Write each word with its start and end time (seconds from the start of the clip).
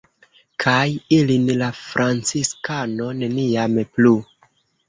Kaj 0.63 0.79
ilin 1.17 1.45
la 1.59 1.69
franciskano 1.81 3.11
neniam 3.21 3.81
plu! 3.93 4.19